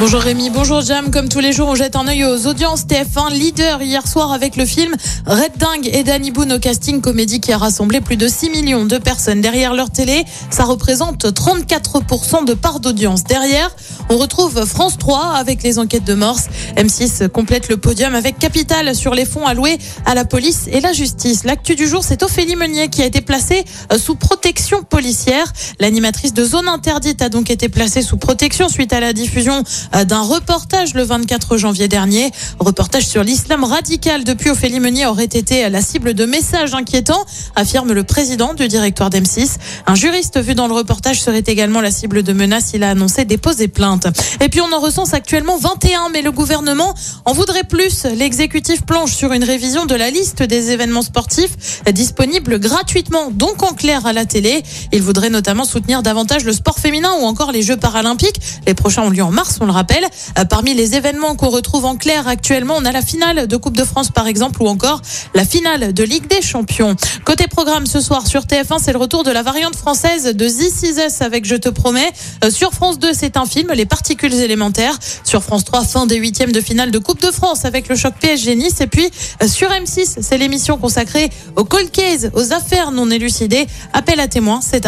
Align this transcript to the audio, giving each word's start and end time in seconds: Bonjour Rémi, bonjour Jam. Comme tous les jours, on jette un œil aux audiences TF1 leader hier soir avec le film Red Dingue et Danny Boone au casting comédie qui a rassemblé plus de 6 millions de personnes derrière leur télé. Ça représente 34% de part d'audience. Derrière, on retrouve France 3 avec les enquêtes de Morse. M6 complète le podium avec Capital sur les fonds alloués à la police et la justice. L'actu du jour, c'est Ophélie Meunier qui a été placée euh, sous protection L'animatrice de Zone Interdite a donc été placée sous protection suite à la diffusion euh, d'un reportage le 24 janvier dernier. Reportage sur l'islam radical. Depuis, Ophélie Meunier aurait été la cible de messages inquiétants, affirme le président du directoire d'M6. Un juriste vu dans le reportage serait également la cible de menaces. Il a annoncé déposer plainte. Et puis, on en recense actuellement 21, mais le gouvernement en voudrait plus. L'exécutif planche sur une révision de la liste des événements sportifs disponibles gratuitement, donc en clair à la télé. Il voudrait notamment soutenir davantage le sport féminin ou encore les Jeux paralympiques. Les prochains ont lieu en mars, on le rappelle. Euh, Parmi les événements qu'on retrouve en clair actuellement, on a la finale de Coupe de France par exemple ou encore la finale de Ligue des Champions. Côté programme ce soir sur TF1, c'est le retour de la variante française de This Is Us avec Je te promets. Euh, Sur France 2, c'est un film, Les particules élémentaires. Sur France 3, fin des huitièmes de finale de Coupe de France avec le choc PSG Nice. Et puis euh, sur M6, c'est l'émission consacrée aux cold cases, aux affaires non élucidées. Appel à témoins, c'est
Bonjour 0.00 0.20
Rémi, 0.20 0.48
bonjour 0.50 0.80
Jam. 0.80 1.10
Comme 1.10 1.28
tous 1.28 1.40
les 1.40 1.52
jours, 1.52 1.66
on 1.66 1.74
jette 1.74 1.96
un 1.96 2.06
œil 2.06 2.24
aux 2.24 2.46
audiences 2.46 2.84
TF1 2.86 3.32
leader 3.32 3.82
hier 3.82 4.06
soir 4.06 4.30
avec 4.30 4.54
le 4.54 4.64
film 4.64 4.94
Red 5.26 5.56
Dingue 5.56 5.90
et 5.92 6.04
Danny 6.04 6.30
Boone 6.30 6.52
au 6.52 6.60
casting 6.60 7.00
comédie 7.00 7.40
qui 7.40 7.52
a 7.52 7.58
rassemblé 7.58 8.00
plus 8.00 8.16
de 8.16 8.28
6 8.28 8.50
millions 8.50 8.84
de 8.84 8.96
personnes 8.96 9.40
derrière 9.40 9.74
leur 9.74 9.90
télé. 9.90 10.24
Ça 10.50 10.62
représente 10.62 11.24
34% 11.24 12.44
de 12.44 12.54
part 12.54 12.78
d'audience. 12.78 13.24
Derrière, 13.24 13.74
on 14.08 14.18
retrouve 14.18 14.64
France 14.66 14.98
3 14.98 15.32
avec 15.34 15.64
les 15.64 15.80
enquêtes 15.80 16.04
de 16.04 16.14
Morse. 16.14 16.46
M6 16.76 17.28
complète 17.28 17.68
le 17.68 17.76
podium 17.76 18.14
avec 18.14 18.38
Capital 18.38 18.94
sur 18.94 19.14
les 19.14 19.24
fonds 19.24 19.48
alloués 19.48 19.78
à 20.06 20.14
la 20.14 20.24
police 20.24 20.68
et 20.70 20.80
la 20.80 20.92
justice. 20.92 21.42
L'actu 21.42 21.74
du 21.74 21.88
jour, 21.88 22.04
c'est 22.04 22.22
Ophélie 22.22 22.54
Meunier 22.54 22.86
qui 22.86 23.02
a 23.02 23.06
été 23.06 23.20
placée 23.20 23.64
euh, 23.92 23.98
sous 23.98 24.14
protection 24.14 24.37
L'animatrice 25.80 26.34
de 26.34 26.44
Zone 26.44 26.68
Interdite 26.68 27.22
a 27.22 27.28
donc 27.28 27.50
été 27.50 27.68
placée 27.68 28.02
sous 28.02 28.18
protection 28.18 28.68
suite 28.68 28.92
à 28.92 29.00
la 29.00 29.12
diffusion 29.12 29.62
euh, 29.94 30.04
d'un 30.04 30.20
reportage 30.20 30.92
le 30.94 31.02
24 31.02 31.56
janvier 31.56 31.88
dernier. 31.88 32.30
Reportage 32.58 33.06
sur 33.06 33.24
l'islam 33.24 33.64
radical. 33.64 34.24
Depuis, 34.24 34.50
Ophélie 34.50 34.80
Meunier 34.80 35.06
aurait 35.06 35.24
été 35.24 35.68
la 35.70 35.80
cible 35.80 36.12
de 36.12 36.26
messages 36.26 36.74
inquiétants, 36.74 37.24
affirme 37.56 37.92
le 37.92 38.04
président 38.04 38.52
du 38.52 38.68
directoire 38.68 39.08
d'M6. 39.08 39.56
Un 39.86 39.94
juriste 39.94 40.40
vu 40.40 40.54
dans 40.54 40.68
le 40.68 40.74
reportage 40.74 41.22
serait 41.22 41.44
également 41.46 41.80
la 41.80 41.90
cible 41.90 42.22
de 42.22 42.32
menaces. 42.32 42.72
Il 42.74 42.82
a 42.82 42.90
annoncé 42.90 43.24
déposer 43.24 43.68
plainte. 43.68 44.06
Et 44.42 44.48
puis, 44.48 44.60
on 44.60 44.72
en 44.72 44.80
recense 44.80 45.14
actuellement 45.14 45.56
21, 45.56 46.10
mais 46.12 46.22
le 46.22 46.32
gouvernement 46.32 46.94
en 47.24 47.32
voudrait 47.32 47.64
plus. 47.64 48.04
L'exécutif 48.04 48.82
planche 48.82 49.14
sur 49.14 49.32
une 49.32 49.44
révision 49.44 49.86
de 49.86 49.94
la 49.94 50.10
liste 50.10 50.42
des 50.42 50.70
événements 50.70 51.02
sportifs 51.02 51.82
disponibles 51.92 52.58
gratuitement, 52.58 53.30
donc 53.30 53.62
en 53.62 53.72
clair 53.72 54.06
à 54.06 54.12
la 54.12 54.26
télé. 54.26 54.62
Il 54.98 55.04
voudrait 55.04 55.30
notamment 55.30 55.64
soutenir 55.64 56.02
davantage 56.02 56.42
le 56.42 56.52
sport 56.52 56.80
féminin 56.80 57.12
ou 57.20 57.24
encore 57.24 57.52
les 57.52 57.62
Jeux 57.62 57.76
paralympiques. 57.76 58.40
Les 58.66 58.74
prochains 58.74 59.02
ont 59.02 59.10
lieu 59.10 59.22
en 59.22 59.30
mars, 59.30 59.58
on 59.60 59.66
le 59.66 59.70
rappelle. 59.70 60.04
Euh, 60.36 60.44
Parmi 60.44 60.74
les 60.74 60.96
événements 60.96 61.36
qu'on 61.36 61.50
retrouve 61.50 61.84
en 61.84 61.94
clair 61.94 62.26
actuellement, 62.26 62.74
on 62.76 62.84
a 62.84 62.90
la 62.90 63.00
finale 63.00 63.46
de 63.46 63.56
Coupe 63.56 63.76
de 63.76 63.84
France 63.84 64.10
par 64.10 64.26
exemple 64.26 64.60
ou 64.60 64.66
encore 64.66 65.00
la 65.34 65.44
finale 65.44 65.92
de 65.92 66.02
Ligue 66.02 66.26
des 66.26 66.42
Champions. 66.42 66.96
Côté 67.24 67.46
programme 67.46 67.86
ce 67.86 68.00
soir 68.00 68.26
sur 68.26 68.42
TF1, 68.42 68.80
c'est 68.82 68.90
le 68.90 68.98
retour 68.98 69.22
de 69.22 69.30
la 69.30 69.44
variante 69.44 69.76
française 69.76 70.34
de 70.34 70.48
This 70.48 70.82
Is 70.82 71.00
Us 71.06 71.20
avec 71.20 71.44
Je 71.44 71.54
te 71.54 71.68
promets. 71.68 72.10
Euh, 72.42 72.50
Sur 72.50 72.72
France 72.72 72.98
2, 72.98 73.12
c'est 73.12 73.36
un 73.36 73.46
film, 73.46 73.70
Les 73.72 73.86
particules 73.86 74.34
élémentaires. 74.34 74.98
Sur 75.22 75.44
France 75.44 75.64
3, 75.64 75.84
fin 75.84 76.06
des 76.06 76.16
huitièmes 76.16 76.50
de 76.50 76.60
finale 76.60 76.90
de 76.90 76.98
Coupe 76.98 77.22
de 77.22 77.30
France 77.30 77.64
avec 77.64 77.88
le 77.88 77.94
choc 77.94 78.14
PSG 78.18 78.56
Nice. 78.56 78.80
Et 78.80 78.88
puis 78.88 79.08
euh, 79.44 79.46
sur 79.46 79.70
M6, 79.70 80.16
c'est 80.22 80.38
l'émission 80.38 80.76
consacrée 80.76 81.30
aux 81.54 81.64
cold 81.64 81.92
cases, 81.92 82.30
aux 82.32 82.52
affaires 82.52 82.90
non 82.90 83.08
élucidées. 83.12 83.68
Appel 83.92 84.18
à 84.18 84.26
témoins, 84.26 84.58
c'est 84.60 84.87